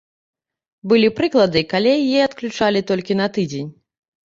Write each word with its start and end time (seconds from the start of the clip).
Былі 0.93 1.09
прыклады, 1.19 1.59
калі 1.75 1.91
яе 2.01 2.19
адключалі 2.29 2.85
толькі 2.91 3.21
на 3.23 3.31
тыдзень. 3.39 3.71